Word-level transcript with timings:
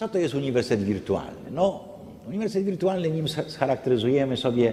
Co 0.00 0.08
to 0.08 0.18
jest 0.18 0.34
uniwersytet 0.34 0.84
wirtualny? 0.84 1.50
No, 1.50 1.84
uniwersytet 2.28 2.64
wirtualny, 2.64 3.10
nim 3.10 3.24
scha- 3.24 3.48
scharakteryzujemy 3.48 4.36
sobie, 4.36 4.72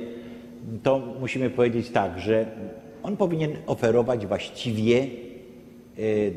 to 0.84 1.02
musimy 1.20 1.50
powiedzieć 1.50 1.90
tak, 1.90 2.20
że 2.20 2.46
on 3.04 3.18
powinien 3.18 3.52
oferować 3.66 4.28
właściwie 4.28 5.08
y, 6.00 6.34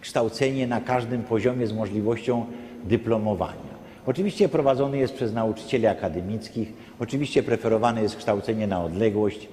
kształcenie 0.00 0.66
na 0.66 0.80
każdym 0.80 1.22
poziomie 1.22 1.66
z 1.66 1.72
możliwością 1.72 2.46
dyplomowania. 2.84 3.76
Oczywiście 4.06 4.48
prowadzony 4.48 4.98
jest 4.98 5.14
przez 5.14 5.32
nauczycieli 5.32 5.86
akademickich, 5.86 6.72
oczywiście 7.00 7.42
preferowane 7.42 8.02
jest 8.02 8.16
kształcenie 8.16 8.66
na 8.66 8.84
odległość, 8.84 9.48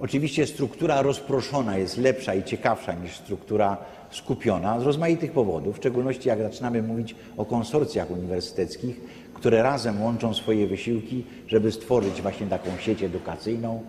Oczywiście 0.00 0.46
struktura 0.46 1.02
rozproszona 1.02 1.78
jest 1.78 1.96
lepsza 1.96 2.34
i 2.34 2.44
ciekawsza 2.44 2.92
niż 2.92 3.16
struktura 3.16 3.76
skupiona 4.10 4.80
z 4.80 4.82
rozmaitych 4.82 5.32
powodów, 5.32 5.74
w 5.74 5.78
szczególności 5.78 6.28
jak 6.28 6.42
zaczynamy 6.42 6.82
mówić 6.82 7.14
o 7.36 7.44
konsorcjach 7.44 8.10
uniwersyteckich, 8.10 9.00
które 9.34 9.62
razem 9.62 10.02
łączą 10.02 10.34
swoje 10.34 10.66
wysiłki, 10.66 11.24
żeby 11.46 11.72
stworzyć 11.72 12.22
właśnie 12.22 12.46
taką 12.46 12.70
sieć 12.78 13.02
edukacyjną. 13.02 13.82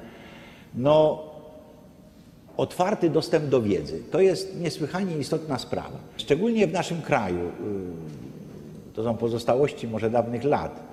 No, 0.76 1.24
otwarty 2.58 3.10
dostęp 3.10 3.46
do 3.46 3.62
wiedzy 3.62 4.04
to 4.12 4.20
jest 4.20 4.60
niesłychanie 4.60 5.18
istotna 5.18 5.60
sprawa. 5.60 5.98
Szczególnie 6.18 6.68
w 6.68 6.74
naszym 6.74 7.02
kraju, 7.02 7.40
y, 7.40 8.94
to 8.94 9.04
są 9.04 9.18
pozostałości 9.18 9.88
może 9.88 10.10
dawnych 10.10 10.44
lat, 10.44 10.89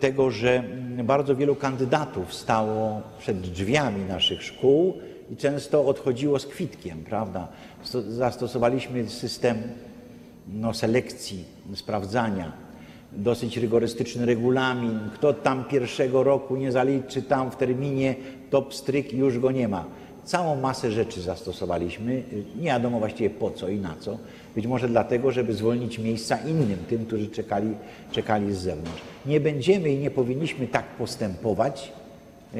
tego, 0.00 0.30
że 0.30 0.62
bardzo 1.04 1.36
wielu 1.36 1.54
kandydatów 1.54 2.34
stało 2.34 3.02
przed 3.18 3.40
drzwiami 3.40 4.04
naszych 4.04 4.42
szkół 4.42 4.94
i 5.30 5.36
często 5.36 5.86
odchodziło 5.86 6.38
z 6.38 6.46
kwitkiem, 6.46 6.98
prawda? 6.98 7.48
Sto- 7.82 8.02
Zastosowaliśmy 8.02 9.08
system 9.08 9.56
no, 10.48 10.74
selekcji, 10.74 11.44
sprawdzania, 11.74 12.52
dosyć 13.12 13.56
rygorystyczny 13.56 14.26
regulamin. 14.26 15.00
Kto 15.14 15.32
tam 15.32 15.64
pierwszego 15.64 16.22
roku 16.22 16.56
nie 16.56 16.72
zaliczy 16.72 17.22
tam 17.22 17.50
w 17.50 17.56
terminie, 17.56 18.14
to 18.50 18.62
pstryk 18.62 19.12
już 19.12 19.38
go 19.38 19.50
nie 19.50 19.68
ma. 19.68 19.84
Całą 20.24 20.56
masę 20.56 20.92
rzeczy 20.92 21.22
zastosowaliśmy, 21.22 22.22
nie 22.56 22.66
wiadomo 22.66 22.98
właściwie 22.98 23.30
po 23.30 23.50
co 23.50 23.68
i 23.68 23.78
na 23.78 23.94
co. 24.00 24.18
Być 24.54 24.66
może 24.66 24.88
dlatego, 24.88 25.30
żeby 25.30 25.54
zwolnić 25.54 25.98
miejsca 25.98 26.36
innym, 26.36 26.78
tym, 26.88 27.06
którzy 27.06 27.28
czekali, 27.28 27.74
czekali 28.12 28.54
z 28.54 28.58
zewnątrz. 28.58 29.02
Nie 29.26 29.40
będziemy 29.40 29.90
i 29.90 29.98
nie 29.98 30.10
powinniśmy 30.10 30.66
tak 30.66 30.84
postępować 30.84 31.92
e, 32.54 32.56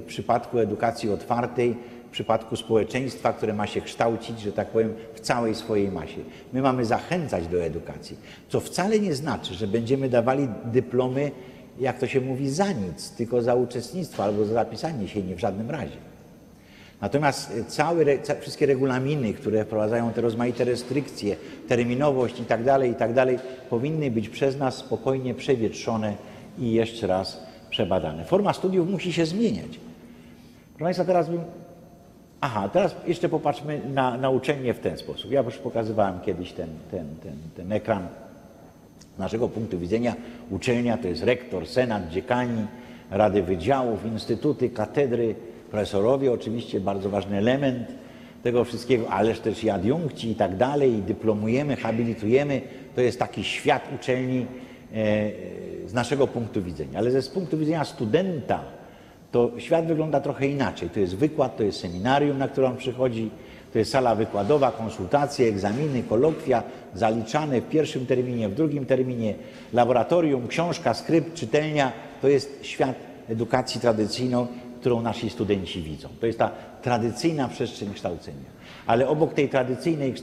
w 0.00 0.04
przypadku 0.06 0.58
edukacji 0.58 1.10
otwartej, 1.10 1.76
w 2.08 2.10
przypadku 2.10 2.56
społeczeństwa, 2.56 3.32
które 3.32 3.54
ma 3.54 3.66
się 3.66 3.80
kształcić, 3.80 4.40
że 4.40 4.52
tak 4.52 4.68
powiem, 4.68 4.94
w 5.14 5.20
całej 5.20 5.54
swojej 5.54 5.90
masie. 5.90 6.20
My 6.52 6.62
mamy 6.62 6.84
zachęcać 6.84 7.46
do 7.46 7.64
edukacji, 7.64 8.16
co 8.48 8.60
wcale 8.60 8.98
nie 8.98 9.14
znaczy, 9.14 9.54
że 9.54 9.66
będziemy 9.66 10.08
dawali 10.08 10.48
dyplomy, 10.64 11.30
jak 11.78 11.98
to 11.98 12.06
się 12.06 12.20
mówi, 12.20 12.50
za 12.50 12.72
nic, 12.72 13.10
tylko 13.10 13.42
za 13.42 13.54
uczestnictwo 13.54 14.24
albo 14.24 14.44
za 14.44 14.54
zapisanie 14.54 15.08
się, 15.08 15.22
nie 15.22 15.36
w 15.36 15.40
żadnym 15.40 15.70
razie. 15.70 16.15
Natomiast 17.00 17.52
ca, 17.68 17.92
wszystkie 18.40 18.66
regulaminy, 18.66 19.34
które 19.34 19.64
wprowadzają 19.64 20.12
te 20.12 20.20
rozmaite 20.20 20.64
restrykcje, 20.64 21.36
terminowość 21.68 22.34
tak 22.48 22.60
i 22.90 22.94
tak 22.94 23.14
dalej, 23.14 23.38
powinny 23.70 24.10
być 24.10 24.28
przez 24.28 24.58
nas 24.58 24.76
spokojnie 24.76 25.34
przewietrzone 25.34 26.14
i 26.58 26.72
jeszcze 26.72 27.06
raz 27.06 27.46
przebadane. 27.70 28.24
Forma 28.24 28.52
studiów 28.52 28.90
musi 28.90 29.12
się 29.12 29.26
zmieniać. 29.26 29.80
Proszę 30.68 30.84
Państwa, 30.84 31.04
teraz 31.04 31.28
bym... 31.28 31.40
Aha, 32.40 32.68
teraz 32.68 32.96
jeszcze 33.06 33.28
popatrzmy 33.28 33.80
na, 33.94 34.16
na 34.16 34.30
uczelnię 34.30 34.74
w 34.74 34.78
ten 34.78 34.98
sposób. 34.98 35.30
Ja 35.30 35.42
już 35.42 35.56
pokazywałem 35.56 36.20
kiedyś 36.20 36.52
ten, 36.52 36.68
ten, 36.90 37.06
ten, 37.22 37.36
ten 37.56 37.72
ekran. 37.72 38.08
Z 39.16 39.18
naszego 39.18 39.48
punktu 39.48 39.78
widzenia 39.78 40.14
uczelnia 40.50 40.96
to 40.98 41.08
jest 41.08 41.22
rektor, 41.22 41.66
senat, 41.66 42.08
dziekani, 42.08 42.66
rady 43.10 43.42
wydziałów, 43.42 44.06
instytuty, 44.06 44.70
katedry, 44.70 45.34
profesorowie, 45.70 46.32
oczywiście 46.32 46.80
bardzo 46.80 47.10
ważny 47.10 47.36
element 47.38 47.88
tego 48.42 48.64
wszystkiego, 48.64 49.08
ależ 49.10 49.40
też 49.40 49.64
i 49.64 49.70
adiunkci 49.70 50.30
i 50.30 50.34
tak 50.34 50.56
dalej, 50.56 50.92
i 50.92 51.02
dyplomujemy, 51.02 51.76
habilitujemy. 51.76 52.60
To 52.94 53.00
jest 53.00 53.18
taki 53.18 53.44
świat 53.44 53.82
uczelni 53.94 54.46
e, 54.94 55.30
z 55.86 55.92
naszego 55.92 56.26
punktu 56.26 56.62
widzenia. 56.62 56.98
Ale 56.98 57.10
ze 57.10 57.22
z 57.22 57.28
punktu 57.28 57.58
widzenia 57.58 57.84
studenta 57.84 58.60
to 59.32 59.50
świat 59.58 59.86
wygląda 59.86 60.20
trochę 60.20 60.46
inaczej. 60.46 60.90
To 60.90 61.00
jest 61.00 61.16
wykład, 61.16 61.56
to 61.56 61.62
jest 61.62 61.80
seminarium, 61.80 62.38
na 62.38 62.48
które 62.48 62.66
on 62.66 62.76
przychodzi, 62.76 63.30
to 63.72 63.78
jest 63.78 63.90
sala 63.90 64.14
wykładowa, 64.14 64.72
konsultacje, 64.72 65.48
egzaminy, 65.48 66.02
kolokwia, 66.02 66.62
zaliczane 66.94 67.60
w 67.60 67.68
pierwszym 67.68 68.06
terminie, 68.06 68.48
w 68.48 68.54
drugim 68.54 68.86
terminie, 68.86 69.34
laboratorium, 69.72 70.48
książka, 70.48 70.94
skrypt, 70.94 71.34
czytelnia. 71.34 71.92
To 72.22 72.28
jest 72.28 72.58
świat 72.62 72.94
edukacji 73.28 73.80
tradycyjną, 73.80 74.46
którą 74.86 75.02
nasi 75.02 75.30
studenci 75.30 75.82
widzą. 75.82 76.08
To 76.20 76.26
jest 76.26 76.38
ta 76.38 76.50
tradycyjna 76.82 77.48
przestrzeń 77.48 77.94
kształcenia. 77.94 78.50
Ale 78.86 79.08
obok 79.08 79.34
tej 79.34 79.48
tradycyjnej 79.48 80.14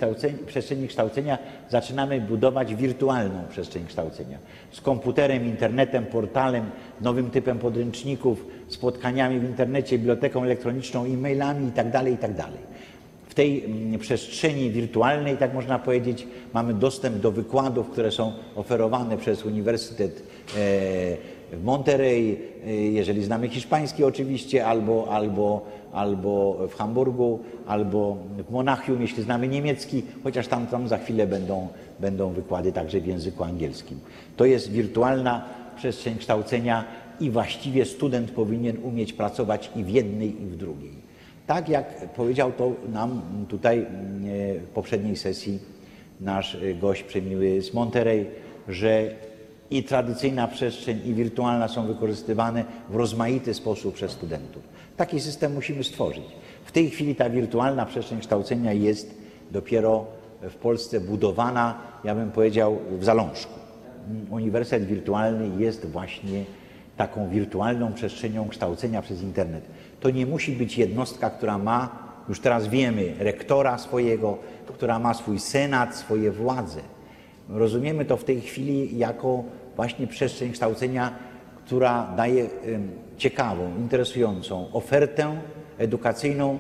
przestrzeni 0.47 0.88
kształcenia 0.88 1.38
zaczynamy 1.69 2.22
budować 2.22 2.75
wirtualną 2.75 3.44
przestrzeń 3.50 3.85
kształcenia. 3.85 4.38
Z 4.72 4.81
komputerem, 4.81 5.46
internetem, 5.46 6.06
portalem, 6.06 6.66
nowym 7.01 7.29
typem 7.29 7.59
podręczników, 7.59 8.46
spotkaniami 8.68 9.40
w 9.40 9.44
internecie, 9.44 9.97
biblioteką 9.97 10.44
elektroniczną, 10.44 11.06
e-mailami 11.06 11.66
itd. 11.66 12.09
itd. 12.09 12.44
W 13.28 13.34
tej 13.34 13.66
mm, 13.66 14.00
przestrzeni 14.00 14.72
wirtualnej, 14.72 15.38
tak 15.38 15.53
można 15.53 15.80
powiedzieć, 15.80 16.28
mamy 16.53 16.74
dostęp 16.74 17.18
do 17.18 17.31
wykładów, 17.31 17.90
które 17.90 18.12
są 18.12 18.34
oferowane 18.56 19.18
przez 19.18 19.45
Uniwersytet 19.45 20.24
e, 20.57 21.33
w 21.58 21.64
Monterey, 21.64 22.38
e, 22.66 22.74
jeżeli 22.74 23.24
znamy 23.24 23.50
hiszpański 23.50 24.03
oczywiście, 24.03 24.66
albo, 24.66 25.08
albo, 25.09 25.66
albo 25.91 26.58
w 26.68 26.75
Hamburgu, 26.75 27.40
albo 27.68 28.18
w 28.47 28.52
Monachium, 28.52 29.02
jeśli 29.02 29.24
znamy 29.24 29.47
niemiecki, 29.47 30.03
chociaż 30.24 30.47
tam, 30.47 30.68
tam 30.68 30.88
za 30.88 30.97
chwilę 30.97 31.28
będą, 31.28 31.68
będą 32.00 32.30
wykłady 32.30 32.72
także 32.72 33.02
w 33.02 33.08
języku 33.08 33.44
angielskim. 33.44 34.00
To 34.38 34.46
jest 34.46 34.72
wirtualna 34.72 35.46
przestrzeń 35.75 36.18
kształcenia 36.18 36.86
i 37.19 37.30
właściwie 37.30 37.86
student 37.86 38.31
powinien 38.31 38.78
umieć 38.84 39.13
pracować 39.13 39.72
i 39.75 39.84
w 39.84 39.90
jednej, 39.90 40.42
i 40.42 40.46
w 40.46 40.58
drugiej. 40.58 41.03
Tak 41.47 41.69
jak 41.69 42.13
powiedział 42.13 42.52
to 42.52 42.72
nam 42.94 43.22
tutaj 43.50 43.78
mm, 43.78 44.25
e, 44.25 44.59
w 44.59 44.68
poprzedniej 44.68 45.16
sesji 45.16 45.59
nasz 46.22 46.58
gość 46.81 47.03
przemiły 47.03 47.62
z 47.62 47.74
Monterey, 47.74 48.25
że 48.68 49.16
i 49.78 49.84
tradycyjna 49.84 50.48
przestrzeń, 50.48 51.02
i 51.06 51.14
wirtualna 51.14 51.68
są 51.68 51.88
wykorzystywane 51.88 52.66
w 52.90 52.96
rozmaity 52.96 53.54
sposób 53.54 53.96
przez 53.96 54.12
studentów. 54.12 54.64
Taki 54.98 55.20
system 55.20 55.54
musimy 55.54 55.84
stworzyć. 55.84 56.26
W 56.66 56.72
tej 56.72 56.90
chwili 56.90 57.16
ta 57.16 57.30
wirtualna 57.30 57.86
przestrzeń 57.86 58.20
kształcenia 58.20 58.74
jest 58.74 59.16
dopiero 59.52 60.06
w 60.42 60.56
Polsce 60.56 61.00
budowana, 61.00 61.78
ja 62.04 62.16
bym 62.16 62.32
powiedział, 62.32 62.78
w 63.00 63.04
zalążku. 63.04 63.54
Uniwersytet 64.30 64.86
wirtualny 64.86 65.64
jest 65.64 65.86
właśnie 65.86 66.44
taką 66.98 67.30
wirtualną 67.30 67.94
przestrzenią 67.94 68.50
kształcenia 68.50 69.02
przez 69.02 69.22
internet. 69.22 69.64
To 70.00 70.10
nie 70.10 70.26
musi 70.26 70.52
być 70.52 70.78
jednostka, 70.78 71.30
która 71.30 71.58
ma, 71.58 71.90
już 72.30 72.40
teraz 72.40 72.68
wiemy, 72.68 73.14
rektora 73.19 73.78
swojego, 73.78 74.38
która 74.68 75.00
ma 75.00 75.14
swój 75.14 75.40
senat, 75.40 75.96
swoje 75.96 76.31
władze. 76.31 76.81
Rozumiemy 77.50 78.06
to 78.06 78.18
w 78.18 78.24
tej 78.24 78.42
chwili 78.42 78.98
jako 78.98 79.44
właśnie 79.75 80.08
przestrzeń 80.08 80.52
kształcenia, 80.52 81.14
która 81.66 82.14
daje 82.18 82.50
ciekawą, 83.18 83.78
interesującą 83.78 84.68
ofertę 84.74 85.36
edukacyjną 85.78 86.60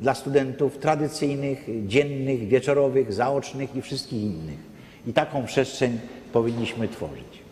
dla 0.00 0.14
studentów 0.14 0.78
tradycyjnych, 0.78 1.68
dziennych, 1.86 2.48
wieczorowych, 2.48 3.12
zaocznych 3.12 3.76
i 3.76 3.82
wszystkich 3.82 4.22
innych. 4.22 4.58
I 5.06 5.12
taką 5.12 5.44
przestrzeń 5.44 5.98
powinniśmy 6.32 6.88
tworzyć. 6.88 7.46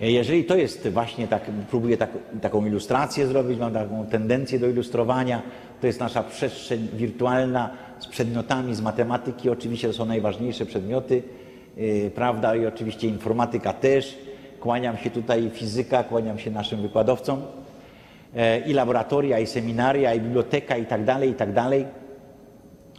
Jeżeli 0.00 0.44
to 0.44 0.56
jest 0.56 0.88
właśnie 0.88 1.28
tak, 1.28 1.42
próbuję 1.70 1.96
tak, 1.96 2.10
taką 2.40 2.66
ilustrację 2.66 3.26
zrobić, 3.26 3.58
mam 3.58 3.72
taką 3.72 4.06
tendencję 4.06 4.58
do 4.58 4.68
ilustrowania, 4.68 5.42
to 5.80 5.86
jest 5.86 6.00
nasza 6.00 6.22
przestrzeń 6.22 6.88
wirtualna 6.92 7.70
z 7.98 8.06
przedmiotami 8.06 8.74
z 8.74 8.80
matematyki, 8.80 9.50
oczywiście 9.50 9.88
to 9.88 9.94
są 9.94 10.04
najważniejsze 10.04 10.66
przedmioty, 10.66 11.22
prawda, 12.14 12.56
i 12.56 12.66
oczywiście 12.66 13.08
informatyka 13.08 13.72
też. 13.72 14.18
Kłaniam 14.60 14.96
się 14.96 15.10
tutaj 15.10 15.50
fizyka, 15.52 16.04
kłaniam 16.04 16.38
się 16.38 16.50
naszym 16.50 16.82
wykładowcom, 16.82 17.42
e, 18.36 18.60
i 18.60 18.72
laboratoria, 18.72 19.38
i 19.38 19.46
seminaria, 19.46 20.14
i 20.14 20.20
biblioteka, 20.20 20.76
i 20.76 20.86
tak 20.86 21.04
dalej, 21.04 21.30
i 21.30 21.34
tak 21.34 21.52
dalej. 21.52 21.86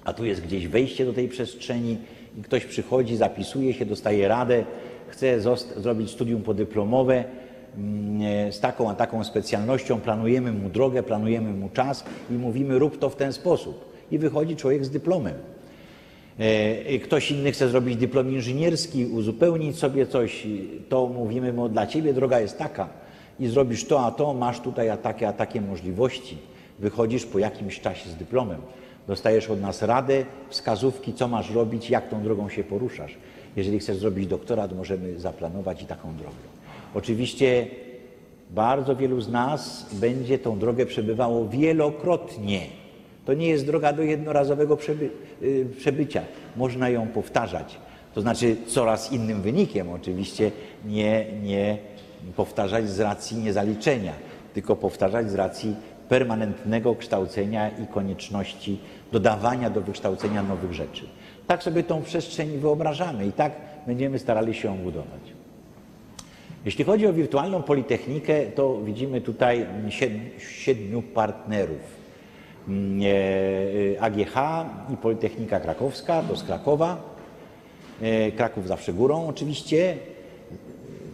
A 0.03 0.13
tu 0.13 0.25
jest 0.25 0.41
gdzieś 0.41 0.68
wejście 0.68 1.06
do 1.06 1.13
tej 1.13 1.27
przestrzeni 1.27 1.97
i 2.39 2.41
ktoś 2.41 2.65
przychodzi, 2.65 3.15
zapisuje 3.15 3.73
się, 3.73 3.85
dostaje 3.85 4.27
radę, 4.27 4.63
chce 5.07 5.41
zrobić 5.77 6.12
studium 6.12 6.41
podyplomowe 6.41 7.24
mm, 7.77 8.21
e, 8.47 8.51
z 8.51 8.59
taką 8.59 8.89
a 8.89 8.95
taką 8.95 9.24
specjalnością, 9.24 10.00
planujemy 10.00 10.51
mu 10.51 10.69
drogę, 10.69 11.03
planujemy 11.03 11.53
mu 11.53 11.69
czas 11.69 12.03
i 12.29 12.33
mówimy 12.33 12.79
rób 12.79 13.00
to 13.00 13.09
w 13.09 13.15
ten 13.15 13.33
sposób. 13.33 13.91
I 14.12 14.17
wychodzi 14.17 14.56
człowiek 14.56 14.85
z 14.85 14.89
dyplomem. 14.89 15.33
E, 16.39 17.00
Ktoś 17.00 17.31
inny 17.31 17.51
chce 17.51 17.69
zrobić 17.69 17.95
dyplom 17.95 18.31
inżynierski, 18.31 19.06
uzupełnić 19.06 19.78
sobie 19.78 20.07
coś, 20.07 20.48
to 20.89 21.07
mówimy 21.07 21.54
mu, 21.54 21.69
dla 21.69 21.88
ciebie 21.88 22.13
droga 22.13 22.39
jest 22.39 22.57
taka 22.57 22.89
i 23.39 23.48
zrobisz 23.48 23.86
to, 23.86 24.06
a 24.06 24.12
to, 24.12 24.33
masz 24.33 24.60
tutaj 24.60 24.89
a 24.89 24.98
takie, 24.98 25.28
a 25.28 25.33
takie 25.33 25.62
możliwości. 25.62 26.38
Wychodzisz 26.80 27.25
po 27.25 27.39
jakimś 27.39 27.80
czasie 27.80 28.10
z 28.10 28.16
dyplomem, 28.16 28.62
dostajesz 29.07 29.50
od 29.50 29.62
nas 29.62 29.81
radę, 29.81 30.25
wskazówki, 30.50 31.13
co 31.13 31.28
masz 31.28 31.51
robić, 31.51 31.89
jak 31.89 32.10
tą 32.10 32.24
drogą 32.24 32.50
się 32.50 32.63
poruszasz. 32.63 33.18
Jeżeli 33.56 33.80
chcesz 33.80 33.98
zrobić 33.98 34.27
doktorat, 34.27 34.77
możemy 34.77 35.19
zaplanować 35.19 35.81
i 35.81 35.86
taką 35.86 36.16
drogę. 36.16 36.36
Oczywiście 36.95 37.68
bardzo 38.50 38.95
wielu 38.95 39.22
z 39.22 39.30
nas 39.30 39.86
będzie 39.94 40.39
tą 40.39 40.60
drogę 40.60 40.86
przebywało 40.86 41.50
wielokrotnie. 41.50 42.62
To 43.25 43.33
nie 43.33 43.47
jest 43.47 43.65
droga 43.65 43.94
do 43.94 44.03
jednorazowego 44.03 44.77
przeby, 44.77 45.09
y, 45.41 45.65
przebycia. 45.77 46.21
Można 46.56 46.89
ją 46.89 47.07
powtarzać. 47.07 47.77
To 48.13 48.21
znaczy 48.21 48.56
coraz 48.68 49.12
innym 49.12 49.41
wynikiem, 49.41 49.89
oczywiście 49.89 50.51
nie, 50.85 51.25
nie 51.44 51.77
powtarzać 52.35 52.89
z 52.89 53.00
racji 53.00 53.38
niezaliczenia, 53.38 54.13
tylko 54.53 54.75
powtarzać 54.75 55.31
z 55.31 55.35
racji 55.35 55.75
permanentnego 56.09 56.95
kształcenia 56.95 57.69
i 57.69 57.88
konieczności 57.88 58.79
dodawania 59.12 59.69
do 59.69 59.81
wykształcenia 59.81 60.44
nowych 60.44 60.74
rzeczy. 60.74 61.06
Tak 61.47 61.63
sobie 61.63 61.83
tą 61.83 62.01
przestrzeń 62.01 62.57
wyobrażamy 62.57 63.25
i 63.25 63.31
tak 63.31 63.51
będziemy 63.88 64.19
starali 64.19 64.53
się 64.53 64.67
ją 64.67 64.77
budować. 64.77 65.21
Jeśli 66.65 66.85
chodzi 66.85 67.07
o 67.07 67.13
wirtualną 67.13 67.63
politechnikę, 67.63 68.45
to 68.45 68.81
widzimy 68.81 69.21
tutaj 69.21 69.65
siedmiu, 69.89 70.21
siedmiu 70.39 71.01
partnerów. 71.01 72.00
E, 72.69 74.02
AGH 74.02 74.66
i 74.94 74.98
Politechnika 74.98 75.60
Krakowska, 75.60 76.24
to 76.24 76.36
z 76.36 76.44
Krakowa. 76.44 76.98
E, 78.02 78.31
Kraków 78.31 78.68
zawsze 78.68 78.94
górą 78.94 79.28
oczywiście. 79.28 79.98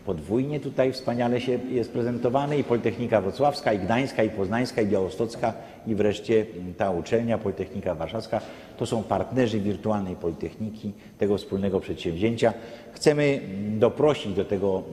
Podwójnie 0.06 0.60
tutaj 0.60 0.94
wspaniale 0.94 1.42
się 1.42 1.60
jest 1.72 1.92
prezentowany 1.92 2.58
i 2.58 2.64
Politechnika 2.64 3.22
Wrocławska, 3.22 3.74
i 3.74 3.80
Gdańska, 3.80 4.24
i 4.24 4.30
Poznańska, 4.30 4.82
i 4.82 4.88
Białostocka 4.88 5.54
i 5.88 5.96
wreszcie 5.96 6.46
ta 6.78 6.92
uczelnia, 6.92 7.38
Politechnika 7.38 7.96
Warszawska. 7.96 8.42
To 8.78 8.86
są 8.86 9.04
partnerzy 9.04 9.60
wirtualnej 9.60 10.16
Politechniki, 10.16 10.92
tego 11.18 11.38
wspólnego 11.38 11.80
przedsięwzięcia. 11.80 12.54
Chcemy 12.92 13.42
doprosić 13.78 14.34
do 14.34 14.46
tego 14.46 14.84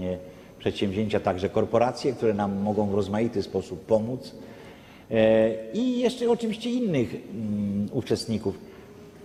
mm, 0.00 0.18
przedsięwzięcia 0.58 1.20
także 1.20 1.48
korporacje, 1.48 2.12
które 2.12 2.34
nam 2.34 2.62
mogą 2.62 2.86
w 2.86 2.94
rozmaity 2.94 3.42
sposób 3.42 3.80
pomóc. 3.80 4.34
E, 5.14 5.50
I 5.74 5.98
jeszcze 5.98 6.30
oczywiście 6.30 6.70
innych 6.70 7.14
mm, 7.14 7.88
uczestników. 7.92 8.58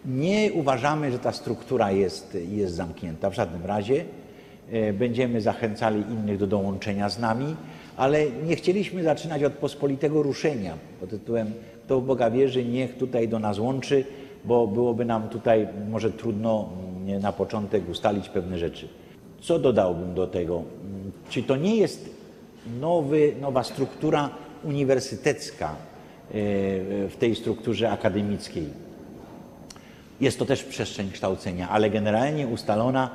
Nie 0.06 0.54
uważamy, 0.54 1.12
że 1.12 1.20
ta 1.20 1.32
struktura 1.32 1.92
jest, 1.92 2.38
jest 2.52 2.76
zamknięta 2.76 3.30
w 3.30 3.34
żadnym 3.34 3.66
razie. 3.66 4.06
E, 4.72 4.94
Będziemy 4.94 5.42
zachęcali 5.42 6.02
innych 6.12 6.38
do 6.38 6.48
dołączenia 6.48 7.10
z 7.10 7.20
nami, 7.20 7.56
ale 7.98 8.26
nie 8.48 8.56
chcieliśmy 8.56 9.04
zaczynać 9.04 9.44
od 9.44 9.54
pospolitego 9.54 10.24
ruszenia 10.24 10.74
pod 11.00 11.10
tytułem 11.10 11.52
Kto 11.86 12.02
w 12.02 12.06
Boga 12.06 12.32
wierzy, 12.32 12.66
niech 12.66 12.98
tutaj 12.98 13.28
do 13.28 13.40
nas 13.40 13.60
łączy, 13.60 14.06
bo 14.46 14.68
byłoby 14.68 15.06
nam 15.06 15.30
tutaj 15.30 15.68
może 15.90 16.12
trudno 16.12 16.70
mm, 17.08 17.22
na 17.22 17.32
początek 17.32 17.90
ustalić 17.90 18.30
pewne 18.30 18.58
rzeczy. 18.58 18.88
Co 19.42 19.60
dodałbym 19.60 20.14
do 20.14 20.28
tego? 20.28 20.56
Mm, 20.56 21.12
Czy 21.30 21.44
to 21.44 21.56
nie 21.56 21.76
jest 21.76 22.10
nowy, 22.80 23.34
nowa 23.42 23.64
struktura 23.64 24.30
uniwersytecka 24.64 25.68
e, 25.68 25.76
w 27.08 27.16
tej 27.20 27.36
strukturze 27.36 27.92
akademickiej? 27.92 28.68
Jest 30.22 30.40
to 30.40 30.46
też 30.46 30.64
przestrzeń 30.64 31.12
kształcenia, 31.12 31.70
ale 31.70 31.90
generalnie 31.90 32.48
ustalona 32.48 33.10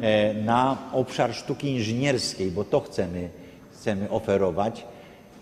e, 0.00 0.34
na 0.34 0.78
obszar 0.92 1.34
sztuki 1.34 1.70
inżynierskiej, 1.70 2.50
bo 2.50 2.64
to 2.64 2.80
chcemy, 2.80 3.28
chcemy 3.72 4.10
oferować. 4.10 4.84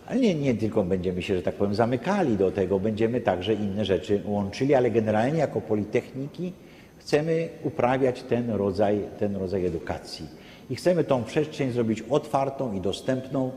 Ale 0.06 0.20
nie, 0.20 0.34
nie 0.34 0.54
tylko 0.54 0.84
będziemy 0.84 1.22
się, 1.22 1.36
że 1.36 1.42
tak 1.42 1.54
powiem, 1.54 1.74
zamykali 1.74 2.36
do 2.36 2.50
tego, 2.50 2.80
będziemy 2.80 3.20
także 3.20 3.54
inne 3.54 3.84
rzeczy 3.84 4.22
łączyli, 4.24 4.74
ale 4.74 4.90
generalnie 4.90 5.38
jako 5.38 5.60
Politechniki 5.60 6.52
chcemy 6.98 7.48
uprawiać 7.62 8.22
ten 8.22 8.50
rodzaj, 8.50 9.00
ten 9.18 9.36
rodzaj 9.36 9.66
edukacji. 9.66 10.26
I 10.70 10.76
chcemy 10.76 11.04
tą 11.04 11.24
przestrzeń 11.24 11.72
zrobić 11.72 12.02
otwartą 12.10 12.72
i 12.72 12.80
dostępną 12.80 13.50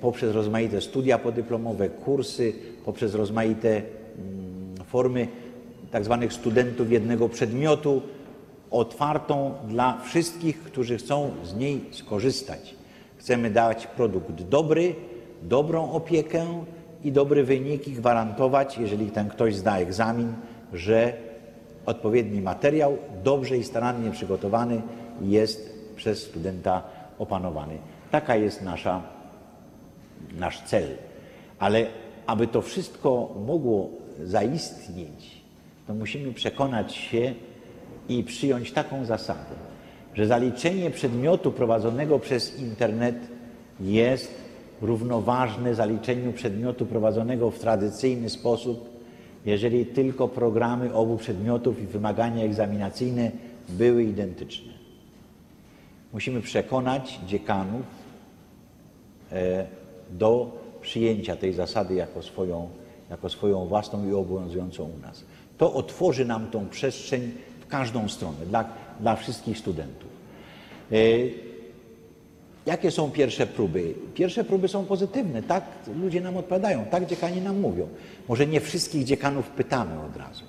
poprzez 0.00 0.34
rozmaite 0.34 0.80
studia 0.80 1.18
podyplomowe, 1.18 1.88
kursy, 1.88 2.52
poprzez 2.84 3.14
rozmaite 3.14 3.68
mm, 3.68 4.84
formy 4.86 5.28
tak 5.90 6.04
zwanych 6.04 6.32
studentów 6.32 6.92
jednego 6.92 7.28
przedmiotu, 7.28 8.02
otwartą 8.70 9.54
dla 9.68 10.00
wszystkich, 10.04 10.62
którzy 10.62 10.98
chcą 10.98 11.30
z 11.44 11.56
niej 11.56 11.80
skorzystać. 11.90 12.74
Chcemy 13.16 13.50
dać 13.50 13.86
produkt 13.86 14.42
dobry, 14.42 14.94
dobrą 15.42 15.92
opiekę 15.92 16.46
i 17.04 17.12
dobre 17.12 17.44
wyniki 17.44 17.92
gwarantować, 17.92 18.78
jeżeli 18.78 19.10
ten 19.10 19.28
ktoś 19.28 19.56
zda 19.56 19.78
egzamin, 19.78 20.32
że 20.72 21.12
odpowiedni 21.86 22.40
materiał, 22.40 22.96
dobrze 23.24 23.56
i 23.56 23.64
starannie 23.64 24.10
przygotowany, 24.10 24.82
jest 25.22 25.78
przez 25.96 26.22
studenta 26.22 26.82
opanowany. 27.18 27.78
Taka 28.10 28.36
jest 28.36 28.62
nasza, 28.62 29.02
nasz 30.38 30.62
cel. 30.62 30.88
Ale 31.58 31.86
aby 32.26 32.46
to 32.46 32.62
wszystko 32.62 33.34
mogło 33.46 33.90
zaistnieć, 34.24 35.42
to 35.86 35.94
musimy 35.94 36.32
przekonać 36.32 36.94
się 36.94 37.34
i 38.08 38.24
przyjąć 38.24 38.72
taką 38.72 39.04
zasadę, 39.04 39.54
że 40.14 40.26
zaliczenie 40.26 40.90
przedmiotu 40.90 41.52
prowadzonego 41.52 42.18
przez 42.18 42.58
internet 42.58 43.16
jest 43.80 44.34
równoważne 44.82 45.74
zaliczeniu 45.74 46.32
przedmiotu 46.32 46.86
prowadzonego 46.86 47.50
w 47.50 47.58
tradycyjny 47.58 48.30
sposób, 48.30 48.88
jeżeli 49.46 49.86
tylko 49.86 50.28
programy 50.28 50.94
obu 50.94 51.16
przedmiotów 51.16 51.82
i 51.82 51.86
wymagania 51.86 52.44
egzaminacyjne 52.44 53.30
były 53.68 54.04
identyczne. 54.04 54.72
Musimy 56.12 56.40
przekonać 56.40 57.20
dziekanów 57.26 57.82
e, 59.32 59.66
do 60.10 60.58
przyjęcia 60.80 61.36
tej 61.36 61.52
zasady 61.52 61.94
jako 61.94 62.22
swoją, 62.22 62.68
jako 63.10 63.28
swoją 63.28 63.66
własną 63.66 64.08
i 64.08 64.12
obowiązującą 64.12 64.84
u 64.84 64.98
nas. 64.98 65.24
To 65.58 65.72
otworzy 65.72 66.24
nam 66.24 66.50
tą 66.50 66.68
przestrzeń 66.68 67.32
w 67.60 67.66
każdą 67.66 68.08
stronę, 68.08 68.46
dla, 68.46 68.64
dla 69.00 69.16
wszystkich 69.16 69.58
studentów. 69.58 70.08
E, 70.92 70.96
Jakie 72.68 72.90
są 72.90 73.10
pierwsze 73.10 73.46
próby? 73.46 73.94
Pierwsze 74.14 74.44
próby 74.44 74.68
są 74.68 74.84
pozytywne, 74.84 75.42
tak 75.42 75.64
ludzie 75.96 76.20
nam 76.20 76.36
odpowiadają, 76.36 76.84
tak 76.84 77.06
dziekani 77.06 77.40
nam 77.40 77.60
mówią. 77.60 77.88
Może 78.28 78.46
nie 78.46 78.60
wszystkich 78.60 79.04
dziekanów 79.04 79.50
pytamy 79.50 80.00
od 80.00 80.16
razu. 80.16 80.44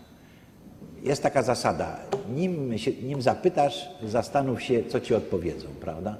Jest 1.03 1.23
taka 1.23 1.43
zasada, 1.43 1.99
nim, 2.35 2.77
się, 2.77 2.91
nim 2.91 3.21
zapytasz, 3.21 3.89
zastanów 4.03 4.63
się, 4.63 4.83
co 4.83 4.99
ci 4.99 5.15
odpowiedzą, 5.15 5.67
prawda? 5.81 6.17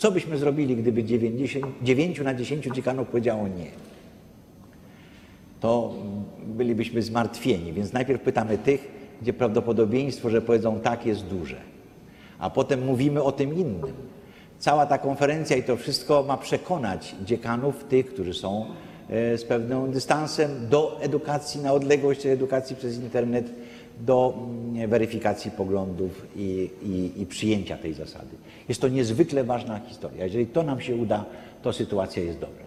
Co 0.00 0.12
byśmy 0.12 0.38
zrobili, 0.38 0.76
gdyby 0.76 1.04
90, 1.04 1.66
9 1.82 2.20
na 2.20 2.34
10 2.34 2.64
dziekanów 2.74 3.08
powiedziało 3.08 3.48
nie? 3.48 3.66
To 5.60 5.94
bylibyśmy 6.46 7.02
zmartwieni, 7.02 7.72
więc 7.72 7.92
najpierw 7.92 8.22
pytamy 8.22 8.58
tych, 8.58 8.88
gdzie 9.22 9.32
prawdopodobieństwo, 9.32 10.30
że 10.30 10.42
powiedzą 10.42 10.80
tak, 10.80 11.06
jest 11.06 11.26
duże. 11.26 11.56
A 12.38 12.50
potem 12.50 12.84
mówimy 12.84 13.22
o 13.22 13.32
tym 13.32 13.54
innym. 13.54 13.92
Cała 14.58 14.86
ta 14.86 14.98
konferencja 14.98 15.56
i 15.56 15.62
to 15.62 15.76
wszystko 15.76 16.22
ma 16.22 16.36
przekonać 16.36 17.16
dziekanów, 17.24 17.84
tych, 17.84 18.06
którzy 18.06 18.34
są 18.34 18.66
z 19.10 19.44
pewnym 19.44 19.92
dystansem 19.92 20.68
do 20.68 21.00
edukacji 21.00 21.60
na 21.60 21.72
odległość, 21.72 22.26
edukacji 22.26 22.76
przez 22.76 22.96
internet, 22.96 23.50
do 24.00 24.34
mm, 24.74 24.90
weryfikacji 24.90 25.50
poglądów 25.50 26.26
i, 26.36 26.70
i, 26.82 27.22
i 27.22 27.26
przyjęcia 27.26 27.76
tej 27.76 27.94
zasady. 27.94 28.36
Jest 28.68 28.80
to 28.80 28.88
niezwykle 28.88 29.44
ważna 29.44 29.80
historia. 29.88 30.24
Jeżeli 30.24 30.46
to 30.46 30.62
nam 30.62 30.80
się 30.80 30.96
uda, 30.96 31.24
to 31.62 31.72
sytuacja 31.72 32.22
jest 32.22 32.38
dobra. 32.38 32.64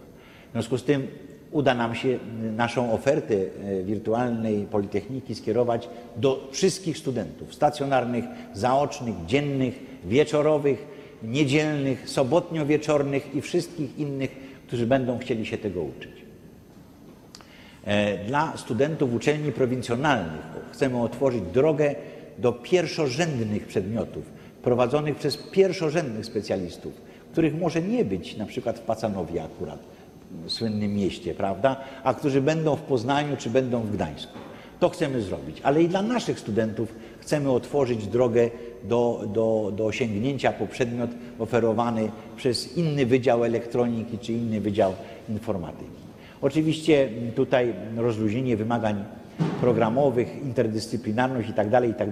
W 0.50 0.52
związku 0.52 0.78
z 0.78 0.84
tym 0.84 1.08
uda 1.52 1.74
nam 1.74 1.96
się 1.96 2.20
naszą 2.56 2.94
ofertę 2.94 3.36
e, 3.36 3.84
wirtualnej 3.84 4.66
Politechniki 4.72 5.36
skierować 5.36 5.90
do 6.18 6.48
wszystkich 6.52 6.98
studentów 6.98 7.54
stacjonarnych, 7.54 8.26
zaocznych, 8.54 9.16
dziennych, 9.26 9.80
wieczorowych, 10.06 10.86
niedzielnych, 11.24 12.10
sobotnio-wieczornych 12.10 13.36
i 13.36 13.42
wszystkich 13.42 14.00
innych, 14.00 14.32
którzy 14.68 14.88
będą 14.88 15.20
chcieli 15.20 15.46
się 15.46 15.58
tego 15.58 15.82
uczyć. 15.82 16.23
E, 17.86 18.25
Dla 18.25 18.58
studentów 18.58 19.13
uczelni 19.13 19.52
prowincjonalnych 19.52 20.42
chcemy 20.72 21.02
otworzyć 21.02 21.42
drogę 21.54 21.96
do 22.38 22.52
pierwszorzędnych 22.54 23.68
przedmiotów 23.68 24.24
prowadzonych 24.63 25.16
przez 25.16 25.38
pierwszorzędnych 25.38 26.25
specjalistów, 26.25 26.94
których 27.32 27.60
może 27.60 27.82
nie 27.82 28.06
być 28.06 28.38
na 28.38 28.46
przykład 28.46 28.80
w 28.80 28.82
Pacanowie 28.82 29.44
akurat, 29.44 29.80
słynnym 30.48 30.94
mieście, 30.94 31.34
prawda, 31.34 31.75
a 32.04 32.13
którzy 32.13 32.42
będą 32.42 32.75
w 32.75 32.82
Poznaniu 32.82 33.38
czy 33.38 33.50
będą 33.50 33.82
w 33.82 33.92
Gdańsku. 33.92 34.38
To 34.80 34.90
chcemy 34.90 35.22
zrobić, 35.22 35.62
ale 35.63 35.84
i 35.84 35.88
dla 35.88 36.02
naszych 36.02 36.40
studentów 36.40 36.96
chcemy 37.20 37.52
otworzyć 37.52 38.08
drogę 38.08 38.50
do, 38.84 39.24
do, 39.34 39.72
do 39.75 39.86
osiągnięcia 39.86 40.52
po 40.52 40.68
przedmiot 40.68 41.10
oferowany 41.40 42.12
przez 42.36 42.78
inny 42.78 43.06
wydział 43.06 43.44
elektroniki 43.44 44.20
czy 44.20 44.34
inny 44.34 44.62
wydział 44.62 44.94
informatyki. 45.30 46.04
Oczywiście 46.44 47.10
tutaj 47.36 47.74
rozluźnienie 47.98 48.58
wymagań 48.58 49.04
programowych, 49.62 50.28
interdyscyplinarność 50.44 51.50
i 51.50 51.54
tak 51.54 51.70
dalej, 51.70 51.90
i 51.90 51.94
tak. 51.94 52.10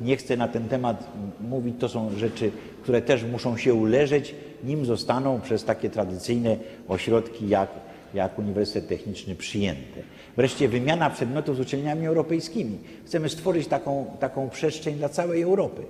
Nie 0.00 0.16
chcę 0.16 0.36
na 0.36 0.48
ten 0.48 0.68
temat 0.68 1.12
mówić, 1.40 1.74
to 1.78 1.88
są 1.88 2.10
rzeczy, 2.16 2.50
które 2.82 3.02
też 3.02 3.24
muszą 3.24 3.56
się 3.56 3.74
uleżeć, 3.74 4.34
nim 4.64 4.84
zostaną 4.84 5.40
przez 5.40 5.64
takie 5.64 5.90
tradycyjne 5.90 6.56
ośrodki 6.88 7.48
jak, 7.48 7.68
jak 8.14 8.38
Uniwersytet 8.38 8.88
Techniczny 8.88 9.34
przyjęte. 9.34 10.00
Wreszcie 10.36 10.68
wymiana 10.68 11.10
przedmiotów 11.10 11.56
z 11.56 11.60
uczelniami 11.60 12.06
europejskimi. 12.06 12.78
Chcemy 13.06 13.28
stworzyć 13.28 13.66
taką, 13.66 14.06
taką 14.20 14.50
przestrzeń 14.50 14.94
dla 14.94 15.08
całej 15.08 15.42
Europy 15.42 15.82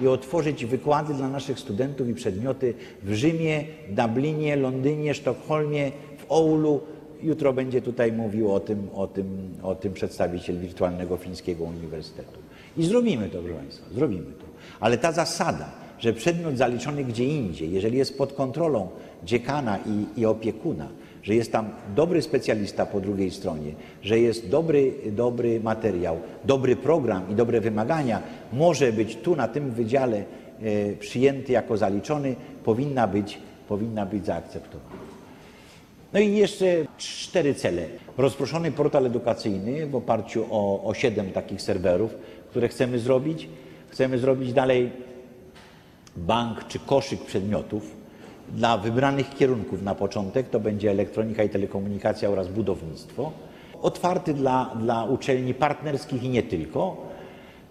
i 0.00 0.06
otworzyć 0.06 0.64
wykłady 0.64 1.14
dla 1.14 1.28
naszych 1.28 1.58
studentów 1.58 2.08
i 2.08 2.14
przedmioty 2.14 2.74
w 3.02 3.12
Rzymie, 3.12 3.64
Dublinie, 3.88 4.56
Londynie, 4.56 5.14
Sztokholmie, 5.14 5.90
w 6.18 6.32
Oulu, 6.32 6.80
Jutro 7.22 7.52
będzie 7.52 7.82
tutaj 7.82 8.12
mówił 8.12 8.52
o 8.52 8.60
tym, 8.60 8.88
o 8.94 9.06
tym, 9.06 9.48
o 9.62 9.74
tym 9.74 9.92
przedstawiciel 9.92 10.58
wirtualnego 10.58 11.16
fińskiego 11.16 11.64
uniwersytetu. 11.64 12.38
I 12.76 12.84
zrobimy 12.84 13.28
to, 13.28 13.38
proszę 13.38 13.54
Państwa, 13.54 13.86
zrobimy 13.94 14.32
to. 14.32 14.44
Ale 14.80 14.98
ta 14.98 15.12
zasada, 15.12 15.68
że 15.98 16.12
przedmiot 16.12 16.56
zaliczony 16.56 17.04
gdzie 17.04 17.24
indziej, 17.24 17.72
jeżeli 17.72 17.98
jest 17.98 18.18
pod 18.18 18.32
kontrolą 18.32 18.88
dziekana 19.24 19.78
i, 19.78 20.20
i 20.20 20.26
opiekuna, 20.26 20.88
że 21.22 21.34
jest 21.34 21.52
tam 21.52 21.68
dobry 21.94 22.22
specjalista 22.22 22.86
po 22.86 23.00
drugiej 23.00 23.30
stronie, 23.30 23.72
że 24.02 24.18
jest 24.18 24.48
dobry, 24.48 24.92
dobry 25.12 25.60
materiał, 25.60 26.16
dobry 26.44 26.76
program 26.76 27.30
i 27.30 27.34
dobre 27.34 27.60
wymagania, 27.60 28.22
może 28.52 28.92
być 28.92 29.16
tu 29.16 29.36
na 29.36 29.48
tym 29.48 29.70
wydziale 29.70 30.24
e, 30.62 30.96
przyjęty 30.96 31.52
jako 31.52 31.76
zaliczony, 31.76 32.36
powinna 32.64 33.06
być, 33.06 33.38
powinna 33.68 34.06
być 34.06 34.26
zaakceptowana. 34.26 35.19
No 36.12 36.20
i 36.20 36.36
jeszcze 36.36 36.66
cztery 36.98 37.54
cele. 37.54 37.86
Rozproszony 38.18 38.72
portal 38.72 39.06
edukacyjny 39.06 39.86
w 39.86 39.94
oparciu 39.94 40.46
o, 40.50 40.84
o 40.84 40.94
siedem 40.94 41.30
takich 41.30 41.62
serwerów, 41.62 42.14
które 42.50 42.68
chcemy 42.68 42.98
zrobić. 42.98 43.48
Chcemy 43.88 44.18
zrobić 44.18 44.52
dalej 44.52 44.90
bank 46.16 46.66
czy 46.68 46.78
koszyk 46.78 47.20
przedmiotów 47.20 47.96
dla 48.48 48.78
wybranych 48.78 49.34
kierunków 49.34 49.82
na 49.82 49.94
początek. 49.94 50.48
To 50.48 50.60
będzie 50.60 50.90
elektronika 50.90 51.42
i 51.42 51.48
telekomunikacja 51.48 52.30
oraz 52.30 52.48
budownictwo. 52.48 53.32
Otwarty 53.82 54.34
dla, 54.34 54.76
dla 54.80 55.04
uczelni 55.04 55.54
partnerskich 55.54 56.22
i 56.22 56.28
nie 56.28 56.42
tylko. 56.42 56.96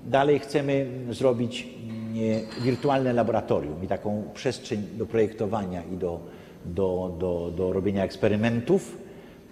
Dalej 0.06 0.40
chcemy 0.40 0.88
zrobić 1.10 1.68
mm, 1.84 2.46
wirtualne 2.62 3.14
laboratorium 3.14 3.84
i 3.84 3.88
taką 3.88 4.24
przestrzeń 4.34 4.84
do 4.98 5.06
projektowania 5.06 5.84
i 5.94 5.98
do, 5.98 6.20
do, 6.66 7.16
do, 7.20 7.52
do 7.58 7.74
robienia 7.74 8.04
eksperymentów, 8.04 8.98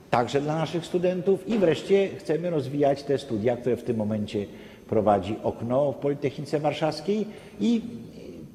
także 0.10 0.42
dla 0.42 0.56
naszych 0.56 0.86
studentów. 0.86 1.48
I 1.48 1.58
wreszcie 1.58 2.10
chcemy 2.18 2.50
rozwijać 2.50 3.04
te 3.04 3.18
studia, 3.18 3.58
które 3.58 3.78
w 3.78 3.84
tym 3.84 3.98
momencie 3.98 4.46
prowadzi 4.90 5.36
Okno 5.44 5.92
w 5.92 5.96
Politechnice 5.96 6.60
Warszawskiej 6.60 7.26
i 7.60 7.82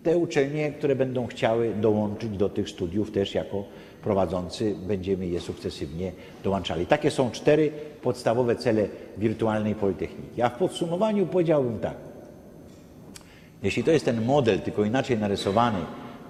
te 0.03 0.19
uczelnie, 0.19 0.73
które 0.73 0.97
będą 0.97 1.27
chciały 1.27 1.75
dołączyć 1.75 2.37
do 2.37 2.49
tych 2.49 2.69
studiów 2.69 3.11
też 3.11 3.35
jako 3.35 3.65
prowadzący, 4.03 4.75
będziemy 4.87 5.27
je 5.27 5.41
sukcesywnie 5.41 6.13
dołączali. 6.45 6.87
Takie 6.87 7.11
są 7.11 7.31
cztery 7.31 7.73
podstawowe 8.03 8.57
cele 8.57 8.89
wirtualnej 9.19 9.75
Politechniki. 9.75 10.43
A 10.43 10.49
w 10.49 10.59
podsumowaniu 10.59 11.27
powiedziałbym 11.27 11.79
tak. 11.79 11.95
Jeśli 13.63 13.85
to 13.85 13.91
jest 13.91 14.05
ten 14.05 14.25
model, 14.25 14.61
tylko 14.61 14.85
inaczej 14.85 15.19
narysowany, 15.19 15.79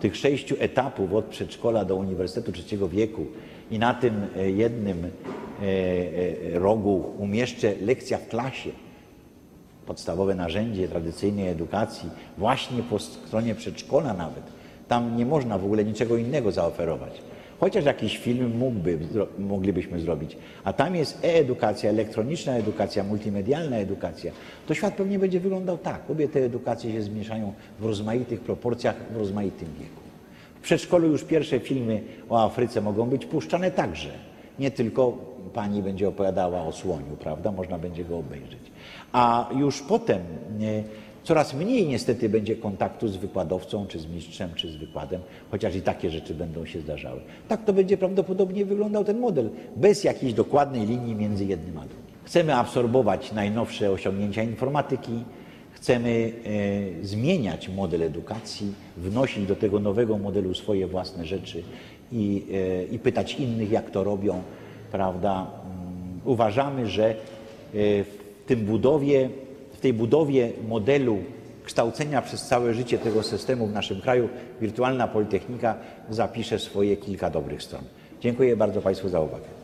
tych 0.02 0.16
sześciu 0.16 0.56
etapów 0.58 1.12
od 1.14 1.24
przedszkola 1.24 1.84
do 1.84 1.96
Uniwersytetu 1.96 2.52
Trzeciego 2.52 2.88
Wieku 2.88 3.26
i 3.70 3.78
na 3.78 3.94
tym 3.94 4.26
e, 4.36 4.50
jednym 4.50 5.04
e, 5.04 5.10
e, 6.54 6.58
rogu 6.58 7.04
umieszczę 7.18 7.74
lekcja 7.80 8.18
w 8.18 8.28
klasie, 8.28 8.70
podstawowe 9.86 10.34
narzędzie 10.34 10.88
tradycyjnej 10.88 11.48
edukacji, 11.48 12.10
właśnie 12.38 12.82
po 12.82 12.98
stronie 12.98 13.54
przedszkola 13.54 14.14
nawet. 14.14 14.42
Tam 14.88 15.16
nie 15.16 15.26
można 15.26 15.58
w 15.58 15.64
ogóle 15.64 15.84
niczego 15.84 16.16
innego 16.16 16.52
zaoferować. 16.52 17.22
Chociaż 17.62 17.84
jakiś 17.84 18.18
film 18.18 18.56
mógłby, 18.58 18.98
moglibyśmy 19.38 20.00
zrobić. 20.00 20.36
A 20.64 20.72
tam 20.72 20.96
jest 20.96 21.24
e-edukacja, 21.24 21.90
elektroniczna 21.90 22.56
edukacja, 22.56 23.04
multimedialna 23.04 23.76
edukacja. 23.76 24.32
To 24.66 24.74
świat 24.74 24.94
pewnie 24.94 25.18
będzie 25.18 25.40
wyglądał 25.40 25.78
tak. 25.78 26.10
Obie 26.10 26.28
te 26.28 26.44
edukacje 26.44 26.92
się 26.92 27.02
zmniejszają 27.02 27.52
w 27.80 27.84
rozmaitych 27.84 28.40
proporcjach, 28.40 28.96
w 29.12 29.16
rozmaitym 29.16 29.68
wieku. 29.80 30.02
W 30.58 30.60
przedszkolu 30.60 31.08
już 31.08 31.24
pierwsze 31.24 31.60
filmy 31.60 32.02
o 32.30 32.44
Afryce 32.44 32.80
mogą 32.80 33.06
być 33.06 33.26
puszczane 33.26 33.70
także. 33.70 34.10
Nie 34.58 34.70
tylko 34.70 35.18
pani 35.54 35.82
będzie 35.82 36.08
opowiadała 36.08 36.62
o 36.62 36.72
słoniu, 36.72 37.16
prawda? 37.20 37.52
Można 37.52 37.78
będzie 37.78 38.04
go 38.04 38.18
obejrzeć. 38.18 38.62
A 39.12 39.50
już 39.56 39.82
potem 39.82 40.20
nie, 40.58 40.82
Coraz 41.24 41.54
mniej 41.54 41.86
niestety 41.86 42.28
będzie 42.28 42.56
kontaktu 42.56 43.08
z 43.08 43.16
wykładowcą, 43.16 43.86
czy 43.86 43.98
z 43.98 44.06
mistrzem, 44.06 44.50
czy 44.54 44.72
z 44.72 44.76
wykładem, 44.76 45.20
chociaż 45.50 45.74
i 45.74 45.82
takie 45.82 46.10
rzeczy 46.10 46.34
będą 46.34 46.66
się 46.66 46.80
zdarzały. 46.80 47.20
Tak 47.48 47.64
to 47.64 47.72
będzie 47.72 47.96
prawdopodobnie 47.96 48.64
wyglądał 48.64 49.04
ten 49.04 49.18
model, 49.18 49.50
bez 49.76 50.04
jakiejś 50.04 50.34
dokładnej 50.34 50.86
linii 50.86 51.14
między 51.14 51.44
jednym 51.44 51.78
a 51.78 51.80
drugim. 51.80 52.12
Chcemy 52.24 52.54
absorbować 52.54 53.32
najnowsze 53.32 53.90
osiągnięcia 53.90 54.42
informatyki, 54.42 55.24
chcemy 55.72 56.32
e, 57.02 57.06
zmieniać 57.06 57.68
model 57.68 58.02
edukacji, 58.02 58.72
wnosić 58.96 59.46
do 59.46 59.56
tego 59.56 59.80
nowego 59.80 60.18
modelu 60.18 60.54
swoje 60.54 60.86
własne 60.86 61.26
rzeczy 61.26 61.62
i, 62.12 62.42
e, 62.52 62.84
i 62.84 62.98
pytać 62.98 63.34
innych, 63.34 63.70
jak 63.70 63.90
to 63.90 64.04
robią, 64.04 64.42
prawda? 64.92 65.32
Mm, 65.64 66.20
uważamy, 66.24 66.86
że 66.86 67.10
e, 67.10 67.14
w 68.04 68.18
tym 68.46 68.60
budowie 68.60 69.28
tej 69.82 69.92
budowie 69.92 70.52
modelu 70.68 71.18
kształcenia 71.64 72.22
przez 72.22 72.46
całe 72.46 72.74
życie 72.74 72.98
tego 72.98 73.22
systemu 73.22 73.66
w 73.66 73.72
naszym 73.72 74.00
kraju 74.00 74.28
wirtualna 74.60 75.08
Politechnika 75.08 75.76
zapisze 76.10 76.58
swoje 76.58 76.96
kilka 76.96 77.30
dobrych 77.30 77.62
stron. 77.62 77.82
Dziękuję 78.20 78.56
bardzo 78.56 78.82
Państwu 78.82 79.08
za 79.08 79.20
uwagę. 79.20 79.61